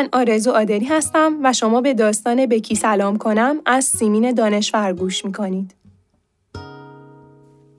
[0.00, 5.24] من آرزو آدری هستم و شما به داستان بکی سلام کنم از سیمین دانشور گوش
[5.24, 5.74] می‌کنید.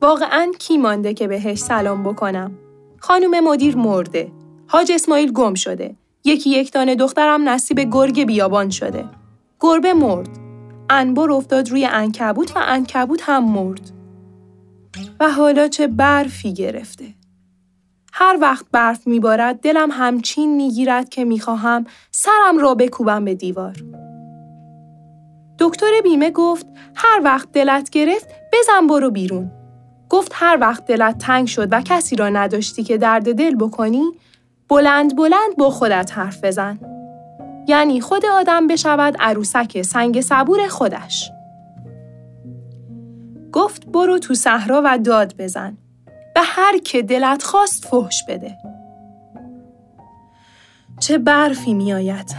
[0.02, 2.52] واقعا کی مانده که بهش سلام بکنم؟
[3.00, 4.32] خانم مدیر مرده.
[4.68, 5.96] حاج اسماعیل گم شده.
[6.24, 9.06] یکی یک دانه دخترم نصیب گرگ بیابان شده.
[9.60, 10.30] گربه مرد.
[10.90, 13.92] انبر افتاد روی انکبوت و انکبوت هم مرد.
[15.20, 17.06] و حالا چه برفی گرفته.
[18.14, 23.76] هر وقت برف میبارد دلم همچین می‌گیرد که می‌خواهم سرم را بکوبم به دیوار.
[25.60, 29.52] دکتر بیمه گفت هر وقت دلت گرفت بزن برو بیرون.
[30.10, 34.12] گفت هر وقت دلت تنگ شد و کسی را نداشتی که درد دل بکنی
[34.70, 36.80] بلند بلند با خودت حرف بزن.
[37.68, 41.32] یعنی خود آدم بشود عروسک سنگ صبور خودش.
[43.54, 45.78] گفت برو تو صحرا و داد بزن.
[46.36, 48.58] به هر که دلت خواست فحش بده.
[51.00, 52.36] چه برفی می آید.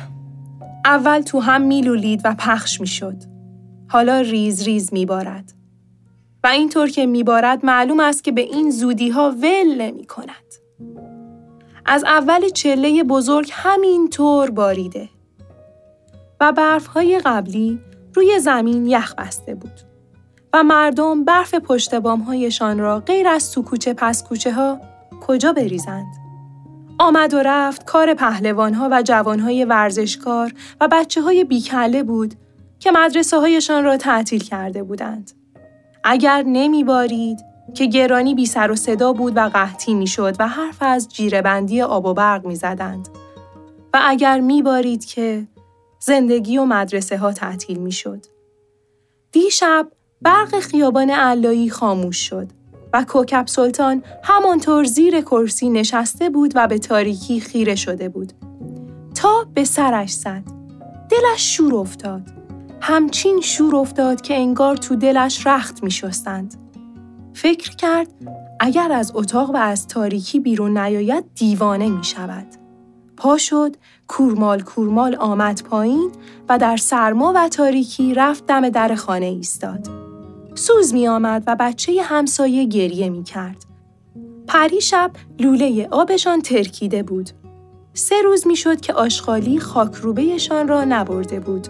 [0.85, 3.17] اول تو هم میلولید و پخش می شد.
[3.89, 5.53] حالا ریز ریز می بارد.
[6.45, 10.55] و اینطور که میبارد معلوم است که به این زودی ها ول نمی کند.
[11.86, 15.09] از اول چله بزرگ همین طور باریده
[16.41, 17.80] و برف های قبلی
[18.14, 19.92] روی زمین یخ بسته بود
[20.52, 24.79] و مردم برف پشت هایشان را غیر از سکوچه پس کوچه ها
[25.20, 26.14] کجا بریزند؟
[26.98, 32.35] آمد و رفت کار پهلوان ها و جوان های ورزشکار و بچه های بیکله بود
[32.79, 35.30] که مدرسه هایشان را تعطیل کرده بودند.
[36.05, 37.41] اگر نمی بارید
[37.74, 41.83] که گرانی بی سر و صدا بود و قحطی می شد و حرف از جیرهبندی
[41.83, 43.08] آب و برق می زدند.
[43.95, 45.46] و اگر می بارید که
[46.01, 48.27] زندگی و مدرسه ها تعطیل می شد.
[49.33, 49.89] دیشب
[50.23, 52.49] برق خیابان علایی خاموش شد
[52.93, 58.33] و کوکب سلطان همانطور زیر کرسی نشسته بود و به تاریکی خیره شده بود.
[59.15, 60.43] تا به سرش زد.
[61.11, 62.23] دلش شور افتاد.
[62.81, 66.55] همچین شور افتاد که انگار تو دلش رخت می شستند.
[67.35, 68.09] فکر کرد
[68.61, 72.47] اگر از اتاق و از تاریکی بیرون نیاید دیوانه می شود.
[73.17, 73.77] پا شد،
[74.09, 76.13] کورمال کورمال آمد پایین
[76.49, 80.02] و در سرما و تاریکی رفت دم در خانه ایستاد.
[80.55, 83.64] سوز می آمد و بچه همسایه گریه می کرد.
[84.48, 87.30] پری شب لوله آبشان ترکیده بود.
[87.95, 91.68] سه روز می شد که آشغالی خاکروبهشان را نبرده بود.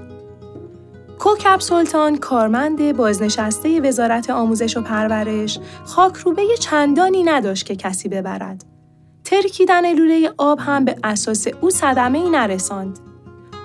[1.19, 8.65] کوکب سلطان کارمند بازنشسته وزارت آموزش و پرورش خاکروبه چندانی نداشت که کسی ببرد.
[9.25, 12.99] ترکیدن لوله آب هم به اساس او صدمه ای نرساند.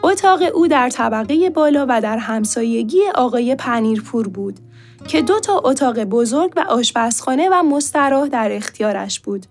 [0.04, 4.60] اتاق او در طبقه بالا و در همسایگی آقای پنیرپور بود
[5.08, 9.46] که دو تا اتاق بزرگ و آشپزخانه و مستراح در اختیارش بود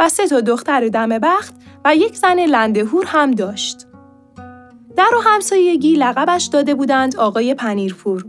[0.00, 1.54] و سه تا دختر دم بخت
[1.84, 3.86] و یک زن لندهور هم داشت.
[4.96, 8.24] در و همسایگی لقبش داده بودند آقای پنیرپور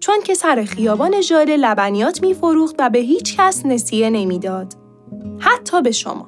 [0.00, 4.74] چون که سر خیابان ژاله لبنیات میفروخت و به هیچ کس نسیه نمی‌داد.
[5.38, 6.26] حتی به شما.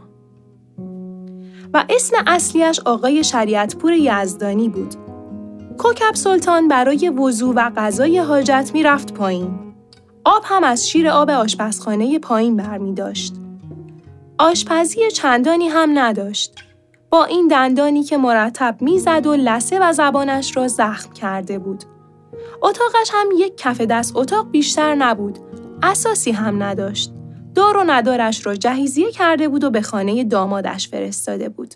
[1.75, 4.95] و اسم اصلیش آقای شریعتپور یزدانی بود.
[5.79, 9.66] کوکب سلطان برای وضوع و غذای حاجت می‌رفت پایین.
[10.29, 13.35] آب هم از شیر آب آشپزخانه پایین برمی داشت.
[14.39, 16.55] آشپزی چندانی هم نداشت.
[17.11, 21.85] با این دندانی که مرتب می‌زد و لسه و زبانش را زخم کرده بود.
[22.63, 25.39] اتاقش هم یک کف دست اتاق بیشتر نبود.
[25.83, 27.13] اساسی هم نداشت.
[27.55, 31.75] دار و ندارش را جهیزیه کرده بود و به خانه دامادش فرستاده بود.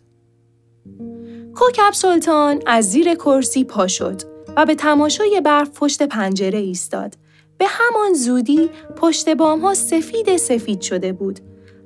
[1.54, 4.22] کوکب سلطان از زیر کرسی پا شد
[4.56, 7.19] و به تماشای برف پشت پنجره ایستاد.
[7.60, 11.40] به همان زودی پشت بام ها سفید سفید شده بود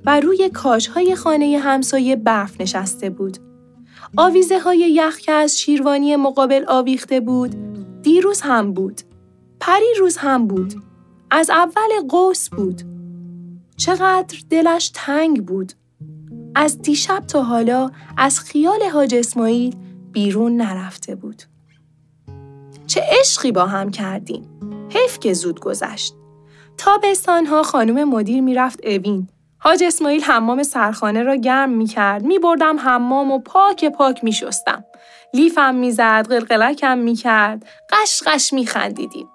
[0.05, 3.37] و روی کاجهای خانه همسایه برف نشسته بود.
[4.17, 7.55] آویزه های یخ که از شیروانی مقابل آویخته بود،
[8.01, 9.01] دیروز هم بود.
[9.59, 10.73] پری روز هم بود.
[11.31, 12.81] از اول قوس بود.
[13.77, 15.73] چقدر دلش تنگ بود.
[16.55, 19.75] از دیشب تا حالا از خیال حاج اسماعیل
[20.11, 21.43] بیرون نرفته بود.
[22.87, 24.74] چه عشقی با هم کردیم.
[24.89, 26.13] حیف که زود گذشت.
[26.77, 29.27] تابستانها خانم مدیر می‌رفت اوین.
[29.57, 32.23] حاج اسماعیل حمام سرخانه را گرم می کرد.
[32.23, 34.85] می بردم حمام و پاک پاک می شستم.
[35.33, 37.13] لیفم می زد، قلقلکم.
[38.25, 39.29] قش می خندیدیم.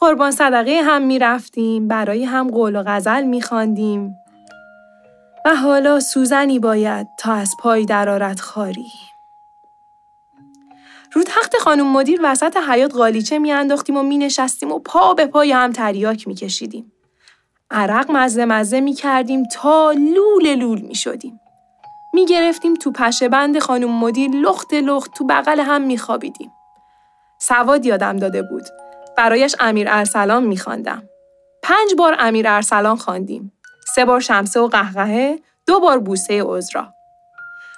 [0.00, 1.88] قربان صدقه هم می رفتیم.
[1.88, 4.16] برای هم قول و غزل می خاندیم.
[5.46, 8.86] و حالا سوزنی باید تا از پای درارت خاری.
[11.12, 15.72] رو تخت خانم مدیر وسط حیات قالیچه میانداختیم و مینشستیم و پا به پای هم
[15.72, 16.92] تریاک میکشیدیم.
[17.70, 21.40] عرق مزه مزه می کردیم تا لول لول می شدیم.
[22.14, 26.52] می گرفتیم تو پشه بند خانم مدیر لخت لخت تو بغل هم می خوابیدیم.
[27.38, 28.64] سواد یادم داده بود.
[29.16, 31.02] برایش امیر ارسلان می خواندم.
[31.62, 33.52] پنج بار امیر ارسلان خواندیم.
[33.94, 36.94] سه بار شمسه و قهقهه، دو بار بوسه عذرا.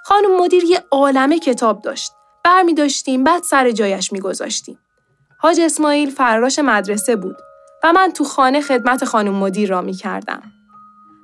[0.05, 2.13] خانم مدیر یه عالمه کتاب داشت.
[2.45, 4.79] برمی داشتیم بعد سر جایش می گذاشتیم.
[5.39, 7.37] حاج اسماعیل فراش مدرسه بود
[7.85, 10.43] و من تو خانه خدمت خانم مدیر را می کردم.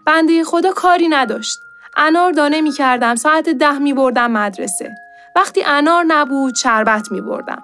[0.06, 1.58] بنده خدا کاری نداشت.
[1.96, 4.94] انار دانه می کردم ساعت ده می بردم مدرسه.
[5.37, 7.62] وقتی انار نبود شربت می بردم.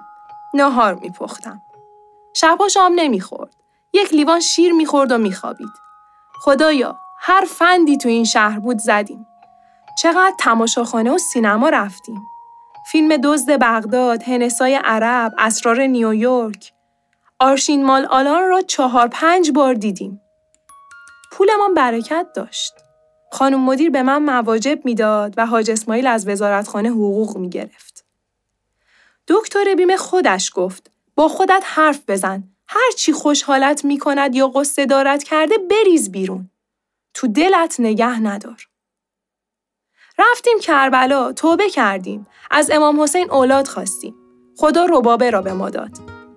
[0.53, 1.61] نهار می پختم.
[2.35, 3.53] شبها شام نمی خورد.
[3.93, 5.71] یک لیوان شیر می خورد و می خوابید.
[6.41, 9.27] خدایا هر فندی تو این شهر بود زدیم.
[10.01, 12.21] چقدر تماشاخانه و سینما رفتیم.
[12.91, 16.73] فیلم دزد بغداد، هنسای عرب، اسرار نیویورک.
[17.39, 20.21] آرشین مال آلان را چهار پنج بار دیدیم.
[21.31, 22.73] پولمان برکت داشت.
[23.31, 28.05] خانم مدیر به من مواجب می‌داد و حاج اسماعیل از وزارتخانه حقوق می گرفت.
[29.27, 34.85] دکتر بیم خودش گفت با خودت حرف بزن هر چی خوشحالت می کند یا قصه
[34.85, 36.49] دارد کرده بریز بیرون.
[37.13, 38.67] تو دلت نگه ندار.
[40.19, 44.15] رفتیم کربلا توبه کردیم از امام حسین اولاد خواستیم
[44.57, 45.91] خدا ربابه را به ما داد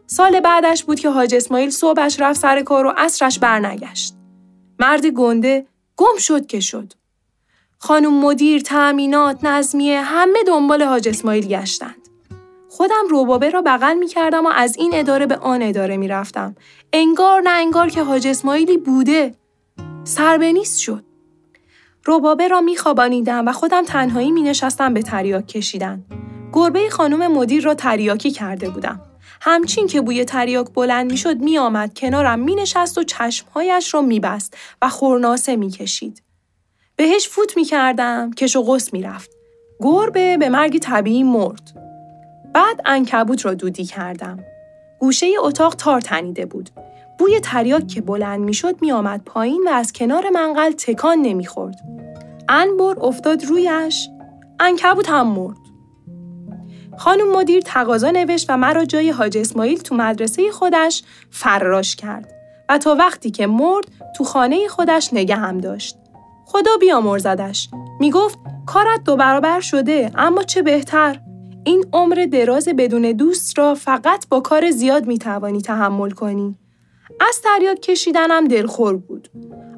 [0.07, 4.15] سال بعدش بود که حاج اسماعیل صبحش رفت سر کار و عصرش برنگشت
[4.79, 5.67] مرد گنده
[5.97, 6.93] گم شد که شد
[7.79, 12.01] خانم مدیر تأمینات نظمیه همه دنبال حاج اسماعیل گشتند
[12.71, 16.55] خودم روبابه را بغل می کردم و از این اداره به آن اداره می رفتم.
[16.93, 19.35] انگار نه انگار که حاج اسماعیلی بوده.
[20.05, 21.05] سربنیست شد.
[22.05, 26.05] روبابه را می خوابانیدم و خودم تنهایی می نشستم به تریاک کشیدن.
[26.53, 29.01] گربه خانم مدیر را تریاکی کرده بودم.
[29.41, 34.01] همچین که بوی تریاک بلند می شد می آمد کنارم می نشست و چشمهایش را
[34.01, 36.23] می بست و خورناسه می کشید.
[36.97, 39.31] بهش فوت می کردم کش و قص می رفت.
[39.81, 41.73] گربه به مرگ طبیعی مرد.
[42.55, 44.45] بعد انکبوت را دودی کردم.
[44.99, 46.71] گوشه اتاق تار تنیده بود.
[47.21, 51.77] بوی تریاک که بلند می‌شد میآمد پایین و از کنار منقل تکان نمی‌خورد.
[52.49, 54.09] انبر افتاد رویش
[54.61, 55.57] انکبوت هم مرد.
[56.99, 62.33] خانم مدیر تقاضا نوشت و مرا جای حاج اسماعیل تو مدرسه خودش فراش کرد
[62.69, 63.85] و تا وقتی که مرد
[64.17, 65.97] تو خانه خودش نگه هم داشت.
[66.47, 67.69] خدا بیامرزدش.
[68.01, 71.21] می‌گفت کارت دو برابر شده اما چه بهتر.
[71.65, 76.57] این عمر دراز بدون دوست را فقط با کار زیاد می‌توانی تحمل کنی.
[77.29, 79.29] از تریاک کشیدنم دلخور بود.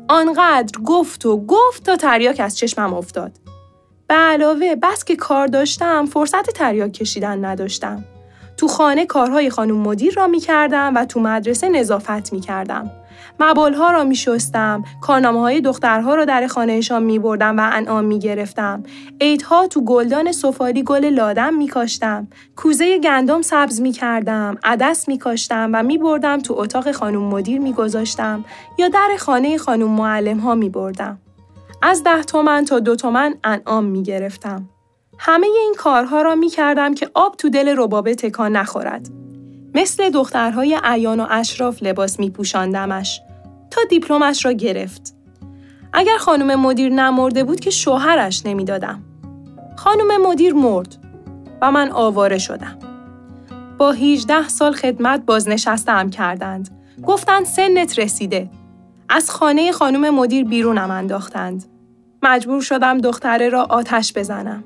[0.08, 3.32] آنقدر گفت و گفت تا تریاک از چشمم افتاد.
[4.06, 8.04] به علاوه بس که کار داشتم فرصت تریاک کشیدن نداشتم.
[8.56, 12.90] تو خانه کارهای خانم مدیر را می کردم و تو مدرسه نظافت می کردم.
[13.40, 18.18] مبالها را می شستم، کارنامه های دخترها را در خانهشان می بردم و انعام می
[18.18, 18.82] گرفتم.
[19.20, 22.28] عیدها تو گلدان سفالی گل لادم می کاشتم.
[22.56, 27.60] کوزه گندم سبز می کردم، عدس می کاشتم و می بردم تو اتاق خانم مدیر
[27.60, 28.44] می گذاشتم
[28.78, 31.18] یا در خانه خانم معلم ها می بردم.
[31.82, 34.68] از ده تومن تا دو تومن انعام می گرفتم.
[35.18, 39.08] همه این کارها را می کردم که آب تو دل ربابه تکان نخورد.
[39.74, 43.20] مثل دخترهای عیان و اشراف لباس می پوشاندمش
[43.70, 45.14] تا دیپلمش را گرفت.
[45.92, 49.02] اگر خانم مدیر نمرده بود که شوهرش نمی‌دادم.
[49.76, 50.96] خانم مدیر مرد
[51.62, 52.78] و من آواره شدم.
[53.78, 56.82] با 18 سال خدمت بازنشستم کردند.
[57.06, 58.50] گفتند سنت رسیده.
[59.08, 61.64] از خانه خانم مدیر بیرونم انداختند.
[62.22, 64.64] مجبور شدم دختره را آتش بزنم.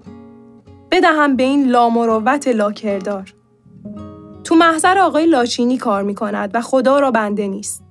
[0.91, 3.36] بدهم به این لامروت لاکردار.
[4.47, 7.85] تو محضر آقای لاشینی کار می کند و خدا را بنده نیست.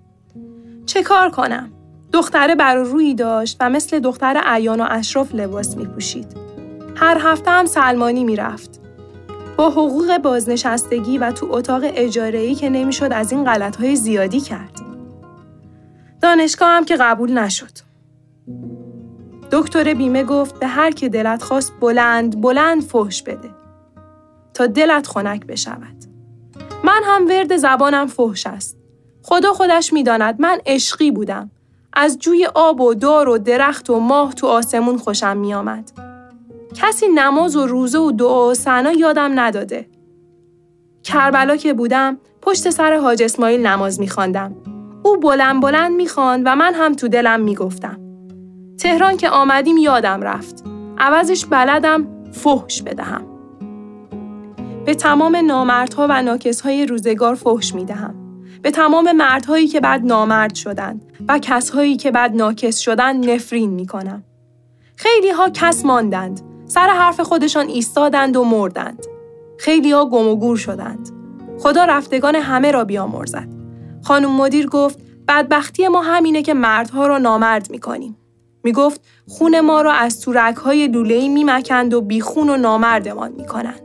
[0.85, 1.71] چه کار کنم؟
[2.13, 6.37] دختره بر روی داشت و مثل دختر عیان و اشراف لباس می پوشید.
[6.95, 8.81] هر هفته هم سلمانی می رفت.
[9.57, 14.81] با حقوق بازنشستگی و تو اتاق اجاره‌ای که نمی‌شد از این غلطهای زیادی کرد.
[16.21, 17.77] دانشگاه هم که قبول نشد.
[19.51, 23.49] دکتر بیمه گفت به هر که دلت خواست بلند بلند فحش بده
[24.53, 25.94] تا دلت خنک بشود.
[26.85, 28.77] من هم ورد زبانم فحش است.
[29.23, 31.51] خدا خودش می‌داند من عشقی بودم.
[31.93, 35.91] از جوی آب و دار و درخت و ماه تو آسمون خوشم میآمد.
[36.73, 39.87] کسی نماز و روزه و دعا و سنا یادم نداده.
[41.03, 44.55] کربلا که بودم پشت سر حاج اسماعیل نماز میخواندم.
[45.03, 47.99] او بلند بلند می‌خواند و من هم تو دلم می‌گفتم.
[48.77, 50.63] تهران که آمدیم یادم رفت.
[50.97, 53.34] عوضش بلدم فحش بدهم.
[54.85, 58.15] به تمام نامردها و ناکسهای روزگار فحش می‌دهم.
[58.61, 64.23] به تمام مردهایی که بعد نامرد شدند و کسهایی که بعد ناکس شدند نفرین می‌کنم.
[64.95, 69.05] خیلی ها کس ماندند سر حرف خودشان ایستادند و مردند.
[69.59, 71.09] خیلی ها گم و گور شدند.
[71.59, 73.47] خدا رفتگان همه را بیامرزد.
[74.03, 78.17] خانم مدیر گفت بدبختی ما همینه که مردها را نامرد می‌کنیم.
[78.63, 83.84] می‌گفت خون ما را از تورک های لوله‌ای میمکند و بیخون و نامردمان می‌کنند.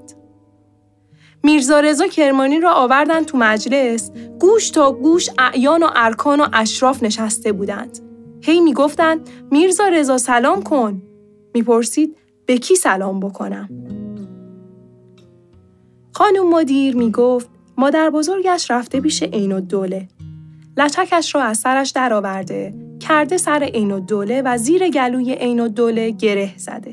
[1.43, 7.03] میرزا رضا کرمانی را آوردند تو مجلس گوش تا گوش اعیان و ارکان و اشراف
[7.03, 7.99] نشسته بودند.
[8.43, 11.03] هی می‌گفتند میرزا رضا سلام کن.
[11.55, 12.17] می‌پرسید
[12.47, 13.69] به کی سلام بکنم؟
[16.13, 20.09] خانم مدیر می گفت مادر بزرگش رفته پیش عین الدوله.
[20.77, 26.53] لچکش را از سرش درآورده، کرده سر عین الدوله و زیر گلوی عین الدوله گره
[26.57, 26.90] زده.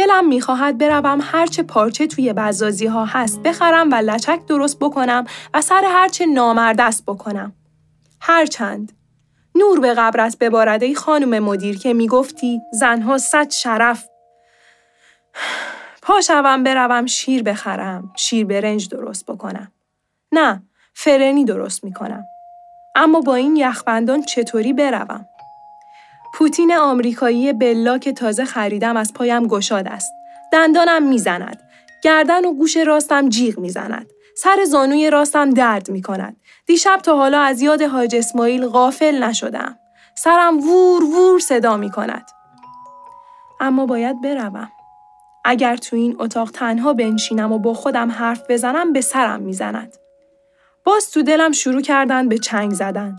[0.00, 5.60] دلم می‌خواهد بروم هرچه پارچه توی بزازی ها هست بخرم و لچک درست بکنم و
[5.60, 7.52] سر هرچه نامردست بکنم.
[8.20, 8.92] هرچند.
[9.54, 14.08] نور به قبرت ببارده خانم مدیر که می‌گفتی زنها صد شرف.
[16.02, 18.12] پاشوم بروم شیر بخرم.
[18.16, 19.72] شیر برنج درست بکنم.
[20.32, 20.62] نه
[20.94, 22.24] فرنی درست می‌کنم.
[22.94, 25.26] اما با این یخبندان چطوری بروم؟
[26.34, 30.12] پوتین آمریکایی بلا که تازه خریدم از پایم گشاد است
[30.52, 31.62] دندانم می‌زند
[32.02, 34.06] گردن و گوش راستم جیغ می‌زند
[34.36, 36.36] سر زانوی راستم درد می کند.
[36.66, 39.78] دیشب تا حالا از یاد حاج اسماعیل غافل نشدم.
[40.16, 42.26] سرم وور وور صدا می کند.
[43.60, 44.70] اما باید بروم.
[45.44, 49.96] اگر تو این اتاق تنها بنشینم و با خودم حرف بزنم به سرم می‌زند.
[50.84, 53.16] باز تو دلم شروع کردن به چنگ زدن.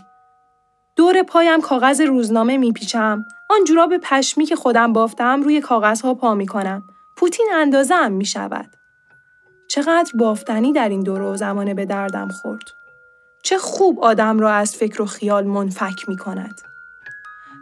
[1.02, 3.26] دور پایم کاغذ روزنامه میپیچم.
[3.50, 6.84] آن جوراب پشمی که خودم بافتم روی کاغذها پا می‌کنم.
[7.18, 8.70] پوتین اندازه هم می شود.
[9.68, 12.64] چقدر بافتنی در این دور و زمانه به دردم خورد.
[13.44, 16.62] چه خوب آدم را از فکر و خیال منفک می کند.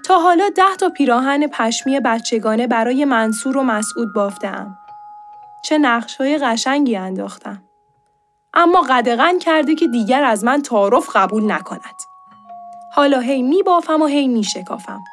[0.05, 4.77] تا حالا ده تا پیراهن پشمی بچگانه برای منصور و مسعود بافتم.
[5.65, 7.63] چه نقش های قشنگی انداختم.
[8.53, 12.10] اما قدغن کرده که دیگر از من تعارف قبول نکند.
[12.91, 15.03] حالا هی می بافم و هی می شکافم.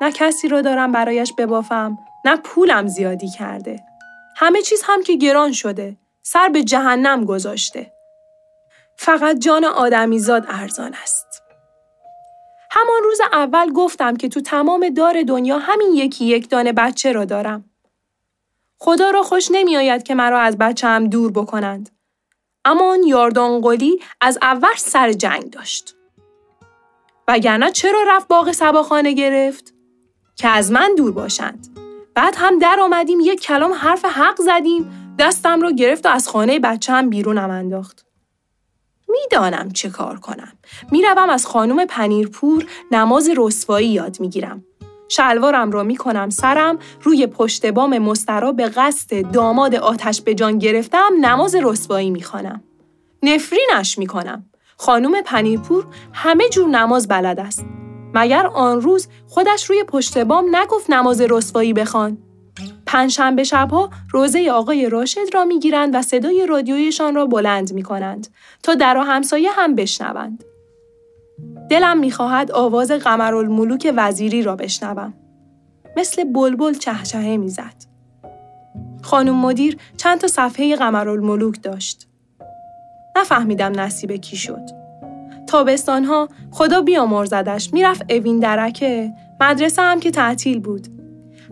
[0.00, 3.84] نه کسی را دارم برایش ببافم، نه پولم زیادی کرده.
[4.36, 5.96] همه چیز هم که گران شده.
[6.22, 7.92] سر به جهنم گذاشته.
[8.96, 11.42] فقط جان آدمیزاد ارزان است.
[12.70, 17.24] همان روز اول گفتم که تو تمام دار دنیا همین یکی یک دانه بچه را
[17.24, 17.64] دارم.
[18.78, 21.90] خدا را خوش نمی آید که مرا از بچه هم دور بکنند.
[22.64, 25.94] اما آن یاردان قلی از اول سر جنگ داشت.
[27.28, 29.74] وگرنه چرا رفت باغ سباخانه گرفت؟
[30.36, 31.66] که از من دور باشند.
[32.14, 36.58] بعد هم در آمدیم یک کلام حرف حق زدیم دستم رو گرفت و از خانه
[36.58, 38.06] بچه هم بیرونم انداخت.
[39.08, 40.52] می‌دانم چه کار کنم.
[40.92, 44.64] می‌روم از خانم پنیرپور نماز رسوایی یاد می‌گیرم.
[45.08, 51.10] شلوارم را می‌کنم سرم روی پشت بام مسترا به قصد داماد آتش به جان گرفتم
[51.20, 52.62] نماز رسوایی می‌خوانم.
[53.22, 54.46] نفرینش می‌کنم.
[54.76, 57.64] خانم پنیرپور همه جور نماز بلد است.
[58.14, 62.18] مگر آن روز خودش روی پشت بام نگفت نماز رسوایی بخوان؟
[62.86, 68.28] پنجشنبه شبها روزه آقای راشد را می‌گیرند و صدای رادیویشان را بلند می کنند
[68.62, 70.44] تا در و همسایه هم بشنوند.
[71.70, 75.14] دلم می‌خواهد آواز قمرالملوک وزیری را بشنوم.
[75.96, 77.84] مثل بلبل چهچهه می‌زد.
[79.02, 82.08] خانم مدیر چند تا صفحه قمرالملوک داشت.
[83.16, 84.70] نفهمیدم نصیب کی شد.
[85.46, 90.88] تابستانها خدا بیامرزدش می‌رفت اوین درکه مدرسه هم که تعطیل بود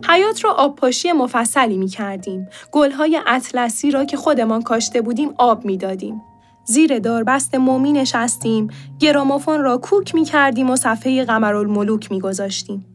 [0.09, 2.47] حیات را آبپاشی مفصلی می کردیم.
[2.71, 6.21] گلهای اطلسی را که خودمان کاشته بودیم آب می دادیم.
[6.65, 8.67] زیر داربست مومی نشستیم،
[8.99, 12.85] گراموفون را کوک می کردیم و صفحه قمرالملوک می گذاشتیم.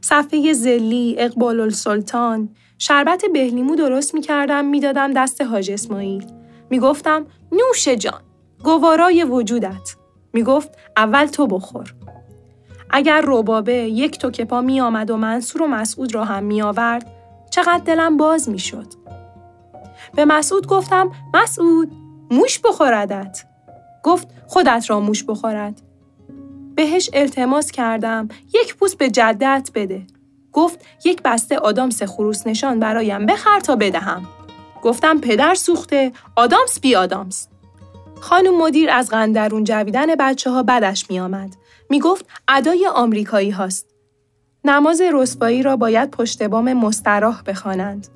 [0.00, 6.24] صفحه زلی، اقبال السلطان، شربت بهلیمو درست می کردم می دادم دست حاج اسماعیل.
[6.70, 8.20] می گفتم نوش جان.
[8.64, 9.96] گوارای وجودت.
[10.32, 11.94] می گفت اول تو بخور.
[12.90, 17.06] اگر روبابه یک توکپا می آمد و منصور و مسعود را هم می آورد
[17.50, 18.86] چقدر دلم باز می شد.
[20.14, 21.92] به مسعود گفتم مسعود
[22.30, 23.44] موش بخوردت.
[24.02, 25.82] گفت خودت را موش بخورد.
[26.74, 30.06] بهش التماس کردم یک پوست به جدت بده.
[30.52, 34.26] گفت یک بسته آدامس خروس نشان برایم بخر تا بدهم.
[34.84, 37.48] گفتم پدر سوخته آدامس بی آدامس.
[38.20, 41.56] خانم مدیر از غندرون جویدن بچه ها بدش می آمد.
[41.90, 43.86] می گفت ادای آمریکایی هاست.
[44.64, 48.08] نماز رسوایی را باید پشت بام مستراح بخوانند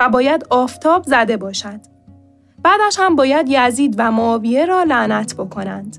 [0.00, 1.80] و باید آفتاب زده باشد.
[2.62, 5.96] بعدش هم باید یزید و معاویه را لعنت بکنند.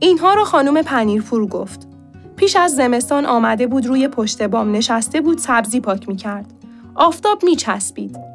[0.00, 1.88] اینها را خانم پنیرپور گفت.
[2.36, 6.52] پیش از زمستان آمده بود روی پشت بام نشسته بود سبزی پاک می کرد.
[6.94, 8.29] آفتاب می چسبید.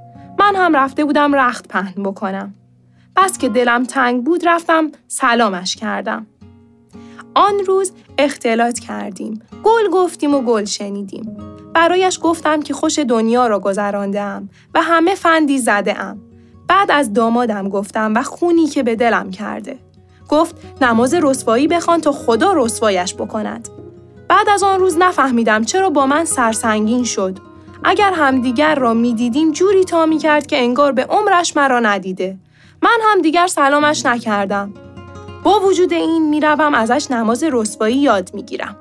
[0.45, 2.53] من هم رفته بودم رخت پهن بکنم.
[3.15, 6.27] بس که دلم تنگ بود رفتم سلامش کردم.
[7.35, 9.41] آن روز اختلاط کردیم.
[9.63, 11.37] گل گفتیم و گل شنیدیم.
[11.73, 16.21] برایش گفتم که خوش دنیا را گذراندم و همه فندی زده ام.
[16.67, 19.79] بعد از دامادم گفتم و خونی که به دلم کرده.
[20.29, 23.69] گفت نماز رسوایی بخوان تا خدا رسوایش بکند.
[24.27, 27.39] بعد از آن روز نفهمیدم چرا با من سرسنگین شد.
[27.87, 32.37] اگر همدیگر را می‌دیدیم جوری تا می کرد که انگار به عمرش مرا ندیده.
[32.81, 34.73] من هم دیگر سلامش نکردم.
[35.43, 38.77] با وجود این می‌روم ازش نماز رسوایی یاد می‌گیرم.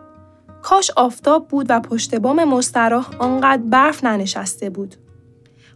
[0.62, 4.94] کاش آفتاب بود و پشت بام مستراح آنقدر برف ننشسته بود.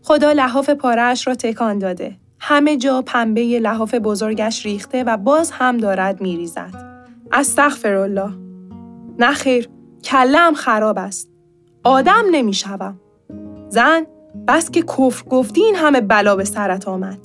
[0.03, 2.17] خدا لحاف پارهش را تکان داده.
[2.41, 7.03] همه جا پنبه لحاف بزرگش ریخته و باز هم دارد میریزد.
[7.33, 8.31] استغفر الله.
[9.19, 9.69] نه خیر،
[10.05, 11.31] کلم خراب است.
[11.85, 13.01] آدم نمی‌شوم.
[13.69, 14.07] زن،
[14.49, 17.19] بس که کفر گفتی این همه بلا به سرت آمد.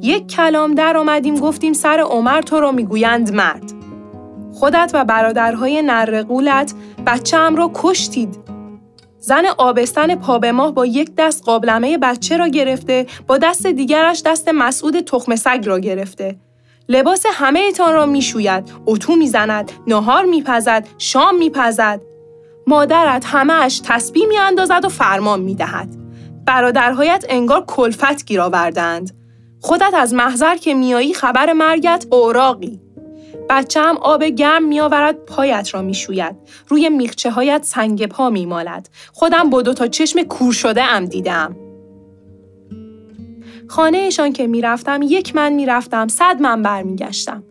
[0.00, 3.72] یک کلام در آمدیم گفتیم سر عمر تو را می‌گویند مرد.
[4.54, 6.74] خودت و برادرهای نرقولت
[7.06, 8.38] بچه هم را کشتید.
[9.18, 14.22] زن آبستن پا به ماه با یک دست قابلمه بچه را گرفته با دست دیگرش
[14.22, 16.36] دست مسعود تخم سگ را گرفته.
[16.88, 22.00] لباس همه ایتان را می‌شوید، اتو می‌زند، نهار میپزد، شام میپزد.
[22.66, 25.88] مادرت همهش تسبیح میاندازد و فرمان می‌دهد.
[26.46, 29.10] برادرهایت انگار کلفت گیر آوردند.
[29.60, 32.80] خودت از محضر که میایی خبر مرگت اوراقی.
[33.50, 36.36] بچه هم آب گرم میآورد پایت را می‌شوید.
[36.68, 38.88] روی میخچه هایت سنگ پا میمالد.
[39.12, 41.56] خودم با دو تا چشم کور شده ام دیدم.
[43.68, 47.42] خانهشان که می‌رفتم یک من می‌رفتم صد من برمیگشتم.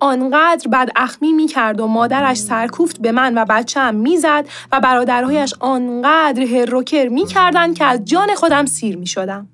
[0.00, 5.54] آنقدر بد اخمی می کرد و مادرش سرکوفت به من و بچم می‌زد و برادرهایش
[5.60, 9.48] آنقدر هروکر می کردن که از جان خودم سیر می شدم.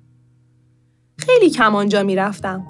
[1.17, 2.67] خیلی کم آنجا می رفتم.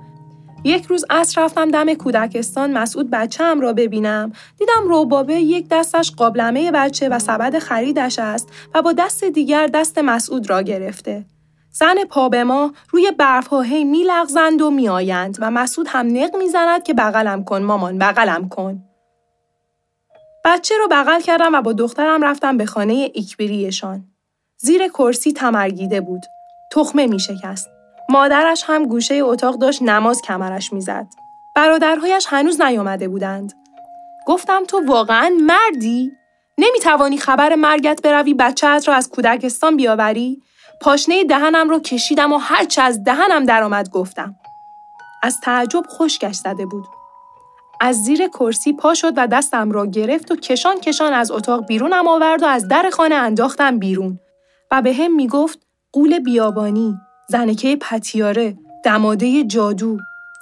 [0.63, 6.71] یک روز عصر رفتم دم کودکستان مسعود بچم را ببینم دیدم روبابه یک دستش قابلمه
[6.71, 11.25] بچه و سبد خریدش است و با دست دیگر دست مسعود را گرفته
[11.73, 16.07] زن پا به ما روی برف هی می لغزند و می آیند و مسعود هم
[16.07, 18.83] نق می زند که بغلم کن مامان بغلم کن.
[20.45, 24.03] بچه رو بغل کردم و با دخترم رفتم به خانه ایکبریشان.
[24.57, 26.21] زیر کرسی تمرگیده بود.
[26.71, 27.69] تخمه می شکست.
[28.09, 31.07] مادرش هم گوشه اتاق داشت نماز کمرش می‌زد.
[31.55, 33.53] برادرهایش هنوز نیامده بودند.
[34.27, 36.12] گفتم تو واقعا مردی؟
[36.57, 40.41] نمی توانی خبر مرگت بروی بچهت را از کودکستان بیاوری؟
[40.84, 44.36] پاشنه دهنم رو کشیدم و هرچه از دهنم درآمد گفتم.
[45.24, 46.86] از تعجب خشکش زده بود.
[47.82, 52.08] از زیر کرسی پا شد و دستم را گرفت و کشان کشان از اتاق بیرونم
[52.08, 54.19] آورد و از در خانه انداختم بیرون
[54.72, 55.60] و به هم می گفت
[55.91, 56.98] قول بیابانی
[57.30, 59.98] زنکه پتیاره، دماده جادو،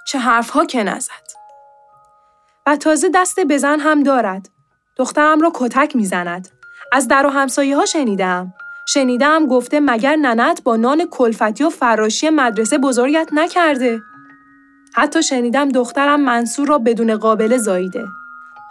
[0.07, 1.31] چه حرفها که نزد.
[2.65, 4.49] و تازه دست بزن هم دارد.
[4.97, 6.49] دخترم را کتک می‌زند.
[6.91, 8.53] از در و همسایه ها شنیدم.
[8.87, 14.01] شنیدم گفته مگر ننت با نان کلفتی و فراشی مدرسه بزرگت نکرده.
[14.95, 18.05] حتی شنیدم دخترم منصور را بدون قابل زاییده.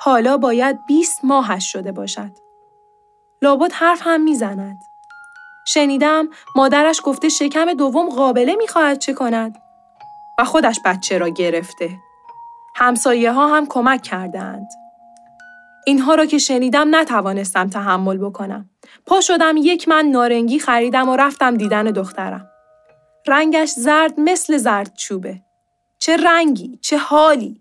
[0.00, 2.30] حالا باید 20 ماهش شده باشد.
[3.42, 4.78] لابد حرف هم می‌زند.
[5.66, 9.58] شنیدم مادرش گفته شکم دوم قابله می‌خواهد چه کند
[10.38, 11.90] و خودش بچه را گرفته.
[12.76, 14.68] همسایه ها هم کمک کردند.
[15.86, 18.69] اینها را که شنیدم نتوانستم تحمل بکنم.
[19.06, 22.50] پا شدم یک من نارنگی خریدم و رفتم دیدن دخترم.
[23.26, 25.40] رنگش زرد مثل زرد چوبه.
[25.98, 27.60] چه رنگی، چه حالی.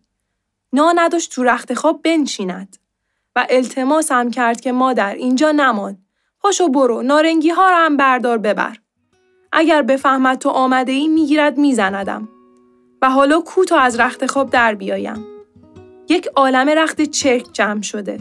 [0.74, 2.78] نا نداشت تو رخت خواب بنشیند.
[3.36, 5.98] و التماسم کرد که مادر اینجا نمان.
[6.40, 8.78] پاشو برو نارنگی ها رو هم بردار ببر.
[9.52, 12.30] اگر بفهمد تو آمده ای می‌گیرد میزندم.
[13.02, 15.26] و حالا کو تا از رخت خواب در بیایم.
[16.10, 18.20] یک عالم رخت چرک جمع شده.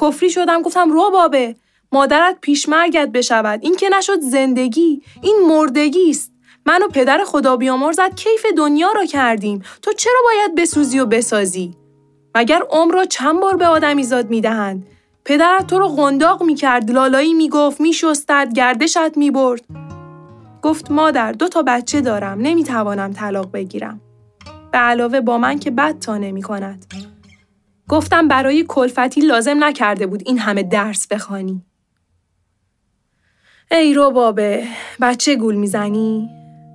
[0.00, 1.56] کفری شدم گفتم رو بابه
[1.94, 3.60] مادرت پیشمرگت بشود.
[3.62, 6.32] این که نشد زندگی این مردگی است.
[6.66, 9.62] من و پدر خدا بیامرزد کیف دنیا را کردیم.
[9.82, 11.74] تو چرا باید بسوزی و بسازی؟
[12.34, 14.86] مگر عمر را چند بار به آدمیزاد می‌دهند؟
[15.24, 19.64] پدرت تو رو قنداق می‌کرد لالایی می‌گفت میشستد گردشت می‌برد.
[20.62, 24.00] گفت مادر دو تا بچه دارم نمی‌توانم طلاق بگیرم.
[24.72, 26.86] به علاوه با من که بد تا نمی کند.
[27.88, 31.64] گفتم برای کلفتی لازم نکرده بود این همه درس بخوانی.
[33.70, 34.64] ای رو بابه
[35.00, 36.30] بچه گول می‌زنی؟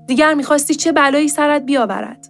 [0.07, 2.27] دیگر می‌خواستی چه بلایی سرت بیاورد؟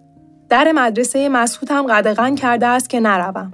[0.50, 3.54] در مدرسه مسعود هم قدغن کرده است که نروم.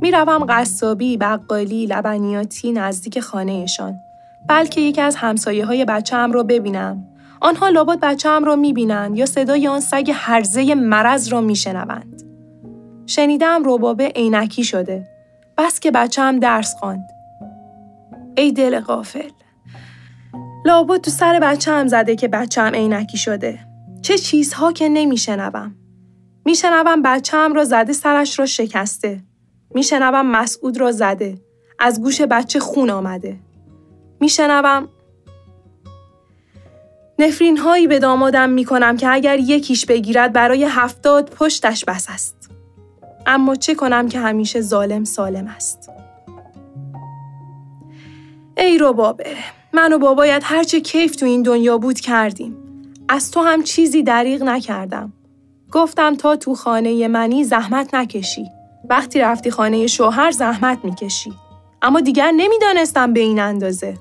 [0.00, 4.00] می‌روم قصابی، بقالی، لبنیاتی نزدیک خانهشان.
[4.48, 7.04] بلکه یکی از همسایه های بچه هم رو ببینم.
[7.40, 12.22] آنها لابد بچه هم را می‌بینند یا صدای آن سگ هرزه مرض را میشنوند.
[13.06, 15.08] شنیدم روبابه عینکی شده.
[15.58, 17.06] بس که بچه هم درس خواند.
[18.36, 19.30] ای دل غافل.
[20.64, 23.58] لابد تو سر بچه هم زده که بچه هم عینکی شده.
[24.02, 25.74] چه چیزها که نمیشنوم.
[26.44, 29.20] میشنوم بچه هم را زده سرش را شکسته.
[29.74, 31.38] میشنوم مسعود را زده.
[31.78, 33.36] از گوش بچه خون آمده.
[34.20, 34.88] میشنوم
[37.18, 42.50] نفرین هایی به دامادم می کنم که اگر یکیش بگیرد برای هفتاد پشتش بس است.
[43.26, 45.90] اما چه کنم که همیشه ظالم سالم است.
[48.56, 49.36] ای رو بابه
[49.74, 52.56] من و بابایت هرچه کیف تو این دنیا بود کردیم.
[53.08, 55.12] از تو هم چیزی دریغ نکردم.
[55.72, 58.46] گفتم تا تو خانه منی زحمت نکشی.
[58.90, 61.32] وقتی رفتی خانه شوهر زحمت می‌کشی.
[61.82, 63.98] اما دیگر نمی‌دانستم به این اندازه.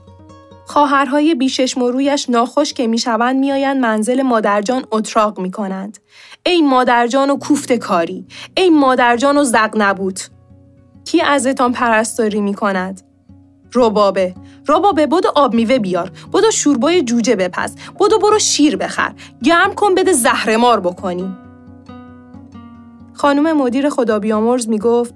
[0.65, 5.97] خواهرهای بیشش مرویش ناخوش که می‌شوند میآیند منزل مادرجان اتراق می‌کنند
[6.45, 8.25] ای مادرجان و کوفت کاری
[8.57, 10.19] ای مادرجان و زق نبود
[11.05, 13.01] کی ازتان پرستاری می‌کند
[13.75, 14.35] ربابه
[14.67, 19.95] ربابه بدو آب میوه بیار بدو شوربای جوجه بپز بدو برو شیر بخر گرم کن
[19.95, 21.37] بده زهرمار بکنیم
[23.13, 25.15] خانم مدیر خدا بیامرز می‌گفت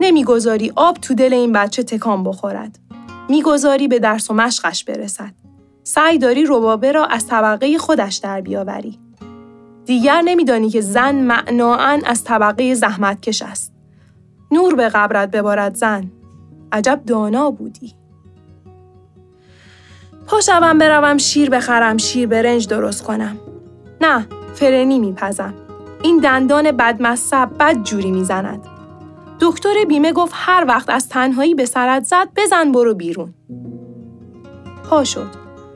[0.00, 2.78] نمی‌گذاری آب تو دل این بچه تکان بخورد
[3.28, 5.32] می‌گذاری به درس و مشقش برسد.
[5.84, 8.98] سعی داری ربابه را از طبقه خودش در بیاوری.
[9.84, 13.72] دیگر نمیدانی که زن معناعا از طبقه زحمتکش است.
[14.52, 16.10] نور به قبرت ببارد زن.
[16.72, 17.94] عجب دانا بودی.
[20.26, 23.38] پاشوم بروم شیر بخرم شیر برنج درست کنم.
[24.00, 25.54] نه فرنی میپزم.
[26.02, 28.66] این دندان بدمصب بد جوری می‌زند.
[29.40, 33.34] دکتر بیمه گفت هر وقت از تنهایی به سرت زد بزن برو بیرون.
[34.90, 35.28] پا شد.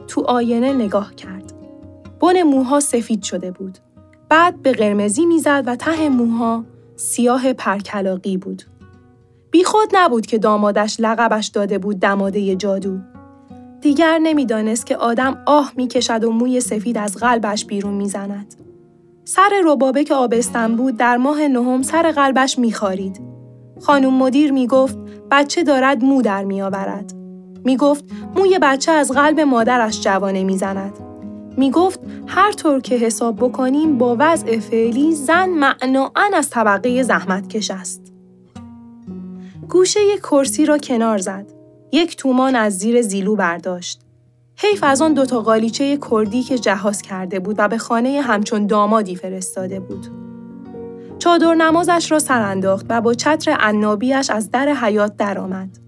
[0.09, 1.53] تو آینه نگاه کرد.
[2.21, 3.79] بن موها سفید شده بود.
[4.29, 6.65] بعد به قرمزی می‌زد و ته موها
[6.97, 8.63] سیاه پرکلاقی بود.
[9.55, 12.99] بیخود نبود که دامادش لقبش داده بود دماده جادو.
[13.81, 18.55] دیگر نمی‌دانست که آدم آه می‌کشد و موی سفید از قلبش بیرون می‌زند.
[19.25, 23.21] سر ربابه که آبستن بود در ماه نهم سر قلبش میخارید.
[23.81, 24.99] خانم مدیر می گفت
[25.31, 27.13] بچه دارد مو در می آورد.
[27.65, 28.05] می گفت
[28.37, 30.99] موی بچه از قلب مادرش جوانه می زند.
[31.57, 37.49] می گفت هر طور که حساب بکنیم با وضع فعلی زن معناعا از طبقه زحمت
[37.49, 38.04] کش است.
[39.75, 41.47] گوشه یک کرسی را کنار زد.
[41.93, 44.01] یک تومان از زیر زیلو برداشت.
[44.57, 49.17] حیف از آن دوتا قالیچه کردی که جهاز کرده بود و به خانه همچون دامادی
[49.17, 50.07] فرستاده بود.
[51.19, 55.79] چادر نمازش را سر انداخت و با چتر عنابیش از در حیات درآمد.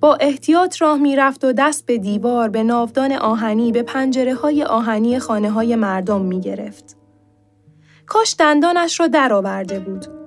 [0.00, 5.18] با احتیاط راه می‌رفت و دست به دیوار به ناودان آهنی به پنجره های آهنی
[5.18, 6.96] خانه های مردم می گرفت.
[8.06, 10.17] کاش دندانش را درآورده بود.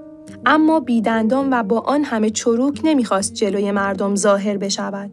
[0.46, 5.12] اما بیدندان و با آن همه چروک نمی‌خواست جلوی مردم ظاهر بشود.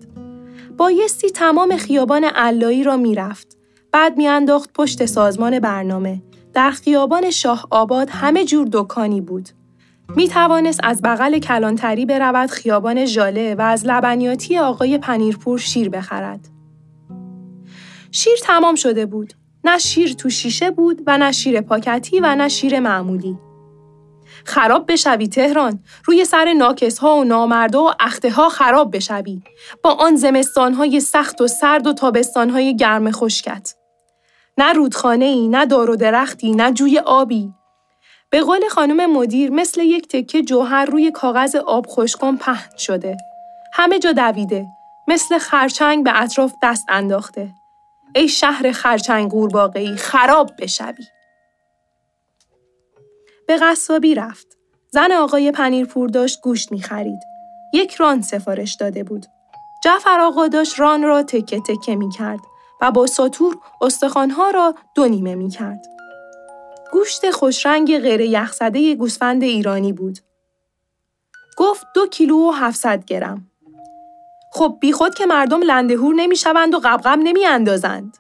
[0.77, 3.57] بایستی تمام خیابان علایی را می‌رفت.
[3.93, 9.49] بعد میانداخت پشت سازمان برنامه در خیابان شاه آباد همه جور دکانی بود.
[10.17, 16.49] می توانست از بغل کلانتری برود خیابان ژاله و از لبنیاتی آقای پنیرپور شیر بخرد.
[18.11, 19.33] شیر تمام شده بود.
[19.65, 23.39] نه شیر تو شیشه بود و نه شیر پاکتی و نه شیر معمولی.
[24.45, 29.43] خراب بشوی تهران روی سر ناکس ها و نامرده و اخته ها خراب بشوی
[29.85, 33.75] با آن زمستان های سخت و سرد و تابستان های گرم خشکت
[34.59, 37.53] نه رودخانه ای، نه دار و درختی، نه جوی آبی.
[38.31, 43.17] به قول خانم مدیر مثل یک تکه جوهر روی کاغذ آب خشکان پهن شده.
[43.73, 44.67] همه جا دویده.
[45.09, 47.51] مثل خرچنگ به اطراف دست انداخته.
[48.15, 51.05] ای شهر خرچنگ قورباغه‌ای خراب بشوی
[53.49, 54.47] به قصابی رفت
[54.91, 57.19] زن آقای پنیرپور داشت گوشت می خرید.
[57.75, 59.27] یک ران سفارش داده بود.
[59.85, 62.41] جعفر آقا داشت ران را تکه تکه می کرد
[62.81, 65.87] و با ساتور استخوانها را دو نیمه می کرد.
[66.93, 70.19] گوشت خوشرنگ غیر یخزده گوسفند ایرانی بود.
[71.57, 73.51] گفت دو کیلو و هفتصد گرم.
[74.53, 78.17] خب بیخود که مردم لندهور نمی شوند و قبقب نمی اندازند.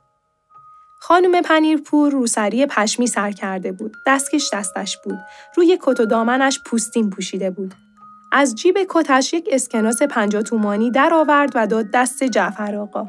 [1.00, 3.96] خانم پنیرپور روسری پشمی سر کرده بود.
[4.06, 5.18] دستکش دستش بود.
[5.56, 7.74] روی کت و دامنش پوستین پوشیده بود.
[8.32, 13.06] از جیب کتش یک اسکناس پنجا تومانی در آورد و داد دست جعفر آقا.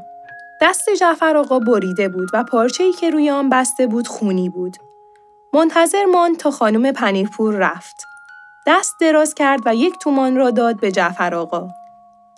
[0.62, 4.78] دست جعفر آقا بریده بود و پارچه ای که روی آن بسته بود خونی بود.
[5.54, 7.96] منتظر ماند تا خانم پنیرپور رفت.
[8.68, 11.68] دست دراز کرد و یک تومان را داد به جعفر آقا.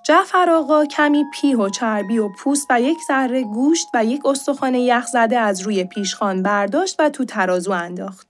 [0.04, 4.76] جعفر آقا کمی پیه و چربی و پوست و یک ذره گوشت و یک استخوان
[4.76, 8.28] یخ زده از روی پیشخان برداشت و تو ترازو انداخت.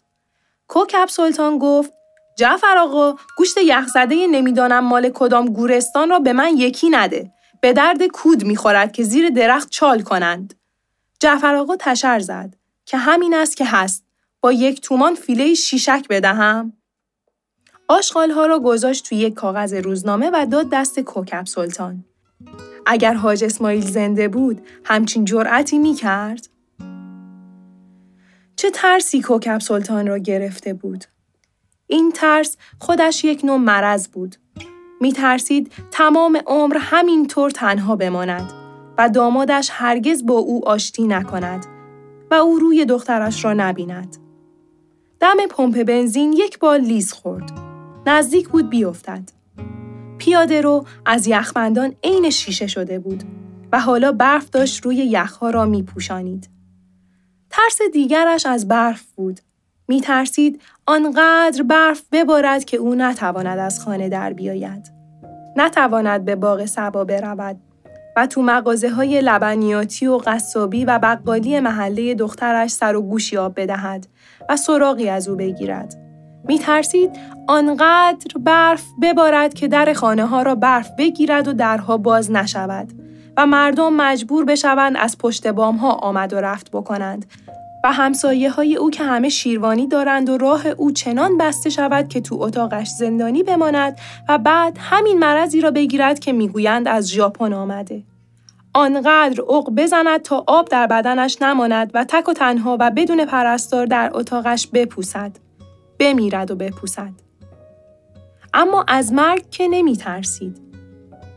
[0.67, 1.93] کوکب سلطان گفت
[2.37, 7.31] جعفر آقا گوشت یخزده نمی‌دانم مال کدام گورستان را به من یکی نده.
[7.61, 10.53] به درد کود می‌خورد که زیر درخت چال کنند.
[11.19, 12.55] جعفر آقا تشر زد
[12.85, 14.05] که همین است که هست.
[14.41, 16.73] با یک تومان فیله شیشک بدهم؟
[17.91, 22.03] آشغالها را گذاشت توی یک کاغذ روزنامه و داد دست کوکب سلطان.
[22.85, 26.47] اگر حاج اسماعیل زنده بود همچین جرأتی می کرد؟
[28.55, 31.05] چه ترسی کوکب سلطان را گرفته بود؟
[31.87, 34.35] این ترس خودش یک نوع مرض بود.
[35.01, 38.53] می ترسید تمام عمر همینطور تنها بماند
[38.97, 41.65] و دامادش هرگز با او آشتی نکند
[42.31, 44.17] و او روی دخترش را نبیند.
[45.19, 47.70] دم پمپ بنزین یک بار لیز خورد.
[48.05, 49.29] نزدیک بود بیفتد.
[50.17, 53.23] پیاده رو از یخبندان عین شیشه شده بود
[53.71, 56.49] و حالا برف داشت روی یخها را می پوشانید.
[57.49, 59.39] ترس دیگرش از برف بود.
[59.87, 64.91] می ترسید آنقدر برف ببارد که او نتواند از خانه در بیاید.
[65.55, 67.57] نتواند به باغ سبا برود
[68.17, 73.59] و تو مغازه های لبنیاتی و قصابی و بقالی محله دخترش سر و گوشی آب
[73.59, 74.07] بدهد
[74.49, 76.00] و سراغی از او بگیرد.
[76.47, 77.11] می ترسید
[77.47, 82.87] آنقدر برف ببارد که در خانه ها را برف بگیرد و درها باز نشود
[83.37, 87.25] و مردم مجبور بشوند از پشت بام ها آمد و رفت بکنند
[87.83, 92.21] و همسایه های او که همه شیروانی دارند و راه او چنان بسته شود که
[92.21, 93.97] تو اتاقش زندانی بماند
[94.29, 98.03] و بعد همین مرضی را بگیرد که می‌گویند از ژاپن آمده.
[98.73, 103.85] آنقدر اوق بزند تا آب در بدنش نماند و تک و تنها و بدون پرستار
[103.85, 105.31] در اتاقش بپوسد.
[106.01, 107.11] بمیرد و بپوسد.
[108.53, 110.61] اما از مرگ که نمی ترسید.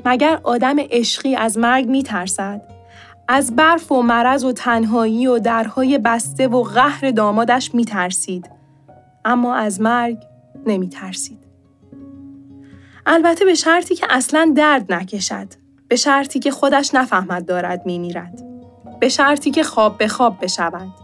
[0.05, 2.63] مگر آدم عشقی از مرگ می ترسد؟
[3.29, 8.51] از برف و مرض و تنهایی و درهای بسته و قهر دامادش می ترسید.
[9.25, 10.19] اما از مرگ
[10.67, 11.39] نمی ترسید.
[13.07, 15.49] البته به شرطی که اصلا درد نکشد.
[15.89, 18.43] به شرطی که خودش نفهمد دارد می میرد.
[19.01, 21.04] به شرطی که خواب به خواب بشود.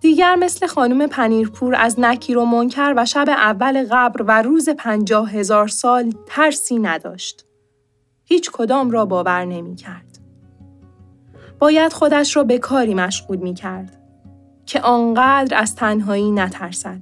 [0.00, 5.30] دیگر مثل خانم پنیرپور از نکیر و منکر و شب اول قبر و روز پنجاه
[5.30, 7.46] هزار سال ترسی نداشت.
[8.24, 10.18] هیچ کدام را باور نمی کرد.
[11.58, 13.96] باید خودش را به کاری مشغول می کرد
[14.66, 17.00] که آنقدر از تنهایی نترسد.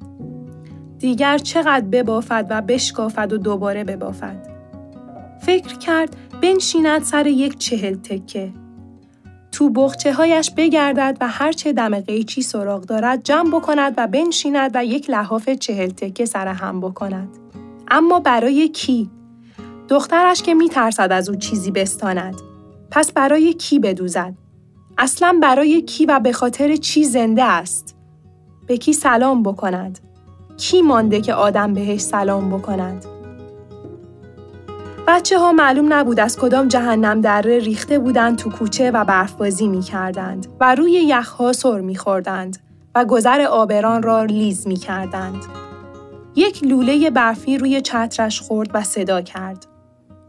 [0.99, 4.49] دیگر چقدر ببافد و بشکافد و دوباره ببافد.
[5.41, 8.53] فکر کرد بنشیند سر یک چهل تکه
[9.59, 14.85] تو بخچه هایش بگردد و هرچه دم قیچی سراغ دارد جمع بکند و بنشیند و
[14.85, 17.29] یک لحاف چهل تکه سر هم بکند.
[17.89, 19.11] اما برای کی؟
[19.89, 22.35] دخترش که میترسد از او چیزی بستاند.
[22.91, 24.35] پس برای کی بدوزد؟
[24.99, 27.97] اصلا برای کی و به خاطر چی زنده است؟
[28.67, 29.99] به کی سلام بکند؟
[30.57, 33.18] کی مانده که آدم بهش سلام بکند؟
[35.11, 39.81] بچه ها معلوم نبود از کدام جهنم دره ریخته بودند تو کوچه و برفبازی می
[39.81, 42.59] کردند و روی یخها سر می خوردند
[42.95, 45.45] و گذر آبران را لیز می کردند.
[46.37, 49.67] یک لوله برفی روی چترش خورد و صدا کرد.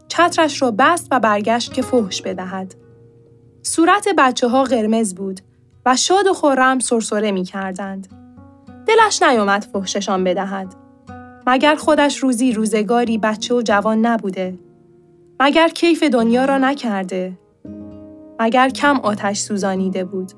[0.08, 2.74] چترش را بست و برگشت که فحش بدهد.
[3.62, 5.40] صورت بچه ها قرمز بود
[5.86, 8.08] و شاد و خورم سرسره می کردند.
[8.86, 10.74] دلش نیامد فحششان بدهد.
[11.46, 14.58] مگر خودش روزی روزگاری بچه و جوان نبوده
[15.42, 17.32] مگر کیف دنیا را نکرده؟
[18.40, 20.32] مگر کم آتش سوزانیده بود؟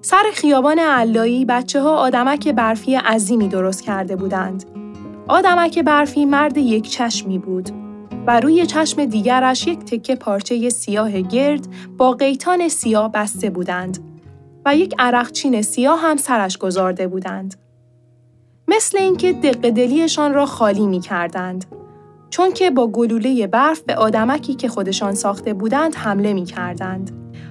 [0.00, 4.64] سر خیابان علایی بچه ها آدمک برفی عظیمی درست کرده بودند.
[5.28, 7.70] آدمک برفی مرد یک چشمی بود.
[8.26, 11.66] و روی چشم دیگرش یک تکه پارچه سیاه گرد
[11.96, 13.98] با قیتان سیاه بسته بودند
[14.64, 17.54] و یک عرقچین سیاه هم سرش گذارده بودند.
[18.68, 21.81] مثل اینکه دق دلیشان را خالی می کردند.
[22.32, 27.10] چون که با گلوله برف به آدمکی که خودشان ساخته بودند حمله می کردند.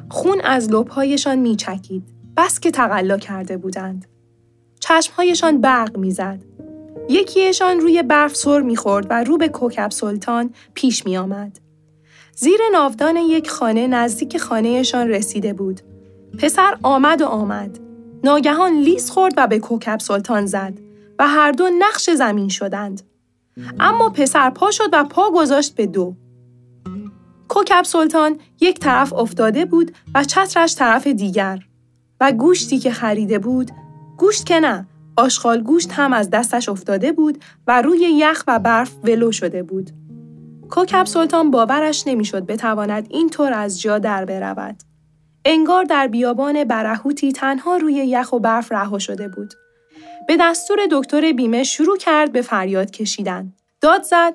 [0.10, 2.04] خون از لبهایشان می چکید.
[2.38, 4.06] بس که تقلا کرده بودند.
[4.80, 6.40] چشمهایشان برق می‌زد.
[7.10, 11.60] یکیشان روی برف سر می‌خورد و رو به کوکب سلطان پیش می آمد.
[12.36, 15.82] زیر ناودان یک خانه نزدیک خانهشان رسیده بود.
[16.38, 17.80] پسر آمد و آمد.
[18.24, 20.74] ناگهان لیس خورد و به کوکب سلطان زد
[21.20, 23.11] و هر دو نقش زمین شدند.
[23.80, 26.16] اما پسر پا شد و پا گذاشت به دو.
[27.48, 31.60] کوکب سلطان یک طرف افتاده بود و چترش طرف دیگر
[32.20, 33.72] و گوشتی که خریده بود
[34.18, 38.92] گوشت که نه آشغال گوشت هم از دستش افتاده بود و روی یخ و برف
[39.04, 39.92] ولو شده بود.
[40.70, 44.76] کوکب سلطان باورش نمی‌شد بتواند اینطور از جا در برود.
[45.46, 49.54] انگار در بیابان برهوتی تنها روی یخ و برف رها شده بود.
[50.28, 53.54] به دستور دکتر بیمه شروع کرد به فریاد کشیدن.
[53.82, 54.34] داد زد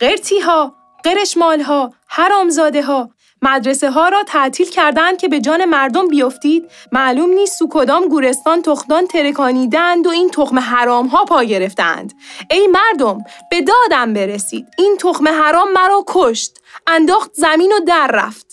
[0.00, 0.74] قرتی ها،
[1.04, 3.10] قرش مال ها، حرامزاده ها،
[3.42, 6.70] مدرسه ها را تعطیل کردند که به جان مردم بیفتید.
[6.92, 12.12] معلوم نیست تو کدام گورستان تخمدان ترکانیدند و این تخم حرام ها پا گرفتند.
[12.50, 13.18] ای مردم
[13.50, 14.66] به دادم برسید.
[14.78, 16.58] این تخم حرام مرا کشت.
[16.86, 18.47] انداخت زمین و در رفت.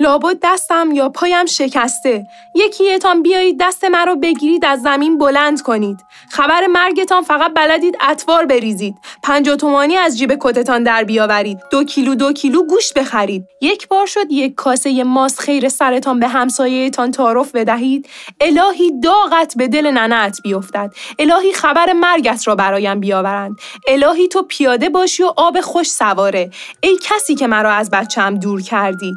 [0.00, 2.26] لابد دستم یا پایم شکسته.
[2.54, 6.04] یکیتان بیایید دست مرا بگیرید از زمین بلند کنید.
[6.30, 8.94] خبر مرگتان فقط بلدید اتوار بریزید.
[9.22, 11.58] پنجاه تومانی از جیب کتتان در بیاورید.
[11.70, 13.44] دو کیلو دو کیلو گوشت بخرید.
[13.60, 18.08] یک بار شد یک کاسه ماس خیر سرتان به همسایهتان تعارف بدهید.
[18.40, 20.94] الهی داغت به دل ننت بیفتد.
[21.18, 23.56] الهی خبر مرگت را برایم بیاورند.
[23.88, 26.50] الهی تو پیاده باشی و آب خوش سواره.
[26.80, 29.16] ای کسی که مرا از بچم دور کردی.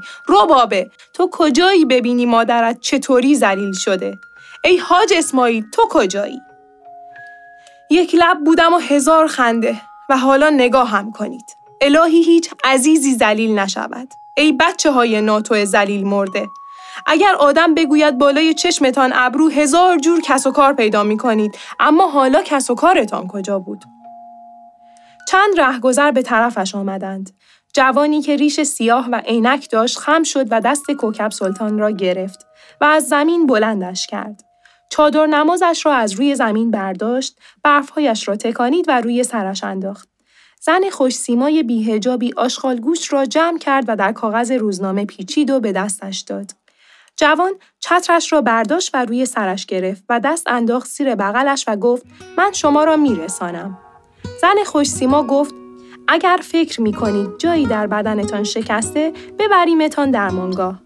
[0.73, 4.19] رو تو کجایی ببینی مادرت چطوری ذلیل شده؟
[4.63, 6.41] ای حاج اسماعیل تو کجایی؟
[7.89, 11.45] یک لب بودم و هزار خنده و حالا نگاه هم کنید.
[11.81, 14.07] الهی هیچ عزیزی ذلیل نشود.
[14.37, 16.47] ای بچه های ناتو ذلیل مرده
[17.05, 22.07] اگر آدم بگوید بالای چشمتان ابرو هزار جور کس و کار پیدا می کنید اما
[22.07, 23.85] حالا کس و کارتان کجا بود؟
[25.27, 27.29] چند رهگذر به طرفش آمدند.
[27.77, 32.45] جوانی که ریش سیاه و عینک داشت خم شد و دست کوکب سلطان را گرفت
[32.81, 34.43] و از زمین بلندش کرد.
[34.89, 40.09] چادر نمازش را از روی زمین برداشت، برفهایش را تکانید و روی سرش انداخت.
[40.61, 45.59] زن خوش سیمای بیهجابی آشغال گوشت را جمع کرد و در کاغذ روزنامه پیچید و
[45.59, 46.51] به دستش داد.
[47.15, 52.05] جوان چترش را برداشت و روی سرش گرفت و دست انداخت زیر بغلش و گفت
[52.37, 53.77] من شما را میرسانم.
[54.41, 55.66] زن خوش سیما گفت
[56.07, 60.81] اگر فکر می کنید جایی در بدنتان شکسته ببریمتان در مانگاه.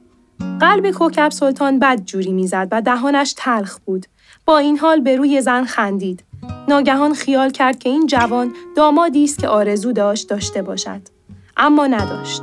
[0.60, 4.06] قلب کوکب سلطان بد جوری می‌زد و دهانش تلخ بود.
[4.46, 6.24] با این حال به روی زن خندید.
[6.68, 11.02] ناگهان خیال کرد که این جوان دامادی است که آرزو داشت داشته باشد.
[11.58, 12.42] اما نداشت.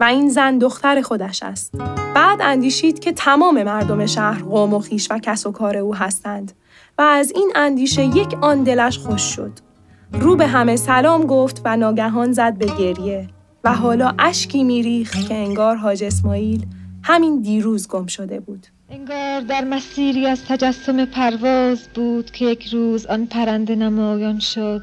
[0.00, 1.72] و این زن دختر خودش است.
[2.14, 6.52] بعد اندیشید که تمام مردم شهر قوم و خیش و کس و کار او هستند
[6.98, 9.65] و از این اندیشه یک آن دلش خوش شد.
[10.12, 13.28] رو به همه سلام گفت و ناگهان زد به گریه
[13.64, 16.66] و حالا اشکی میریخت که انگار حاج اسماعیل
[17.02, 18.66] همین دیروز گم شده بود.
[18.90, 24.82] انگار در مسیری از تجسم پرواز بود که یک روز آن پرنده نمایان شد.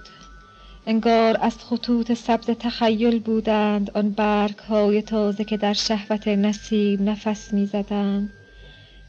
[0.87, 7.53] انگار از خطوط سبز تخیل بودند آن برگ های تازه که در شهوت نسیم نفس
[7.53, 8.29] می زدند.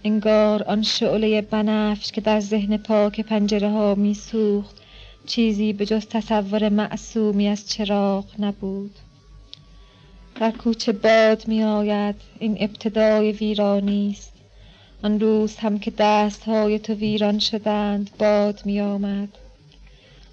[0.04, 4.83] انگار آن شعله بنفش که در ذهن پاک پنجره ها می سوخت
[5.26, 8.94] چیزی به جز تصور معصومی از چراغ نبود.
[10.40, 14.34] در کوچه باد می آید این ابتدای ویرانی است.
[15.04, 19.28] آن روز هم که دست های تو ویران شدند باد می آمد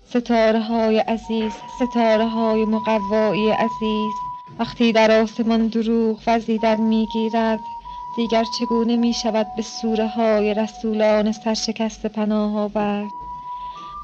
[0.10, 4.14] ستاره های عزیز ستاره های مقوایی عزیز
[4.60, 7.60] وقتی در آسمان دروغ وزیدن می گیرد
[8.16, 13.21] دیگر چگونه می شود به سوره های رسولان سرشکست پناه آورد؟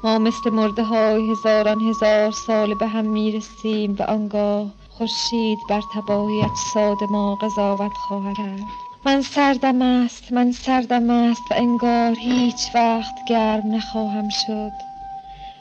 [0.04, 5.82] ما مثل مرده های هزاران هزار سال به هم می رسیم و آنگاه خورشید بر
[5.94, 8.60] تباهی اجساد ما قضاوت خواهد کرد.
[9.06, 14.72] من سردم است من سردم است و انگار هیچ وقت گرم نخواهم شد.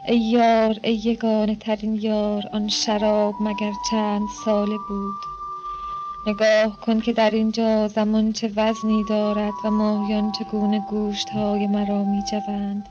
[0.07, 5.15] ای یار ای یگانه ترین یار آن شراب مگر چند ساله بود؟
[6.27, 12.03] نگاه کن که در اینجا زمان چه وزنی دارد و ماهیان چگونه گوشت های مرا
[12.03, 12.89] می جوند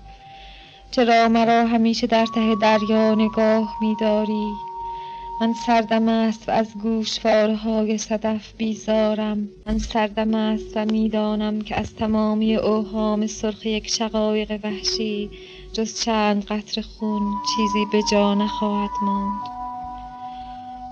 [0.97, 4.53] چرا مرا همیشه در ته دریا نگاه می داری
[5.41, 9.49] من سردم است و از گوشوارهای صدف بیزارم.
[9.67, 15.31] من سردم است و می‌دانم که از تمامی اوهام سرخ یک شقایق وحشی
[15.73, 19.41] جز چند قطر خون چیزی به جا نخواهد ماند.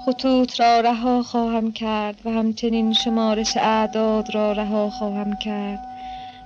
[0.06, 5.78] خطوط را رها خواهم کرد و همچنین شمارش اعداد را رها خواهم کرد.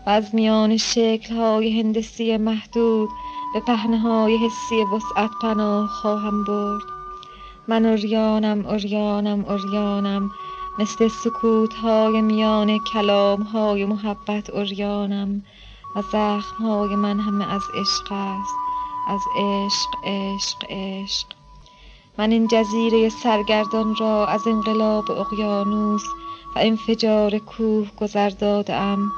[0.07, 3.09] و از میان شکلهای هندسی محدود
[3.55, 6.83] به پهنهای حسی وسعت پناه خواهم برد.
[7.69, 10.31] من اوریانم اوریانم اوریانم
[10.79, 15.43] مثل سکوت های میان کلام های محبت اوریانم
[15.97, 18.55] و زخم های من همه از عشق است.
[19.09, 21.27] از عشق عشق عشق.
[22.19, 26.05] من این جزیره سرگردان را از انقلاب اقیانوس
[26.57, 29.13] و انفجار کوه گذر دادم.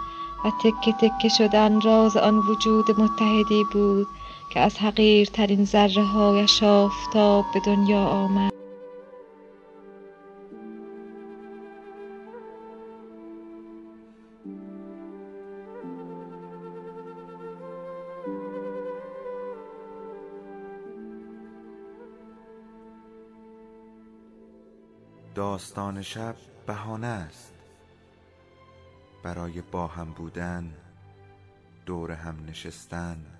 [0.44, 4.06] و تکه تکه شدن راز آن وجود متحدی بود.
[4.50, 8.50] که از حقیرترین ذره هایش آفتاب به دنیا آمد.
[25.34, 26.36] داستان شب
[26.66, 27.54] بهانه است.
[29.22, 30.72] برای با هم بودن
[31.86, 33.39] دور هم نشستن.